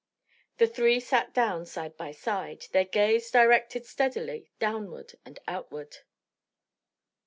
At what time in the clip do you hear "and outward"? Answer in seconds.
5.25-5.97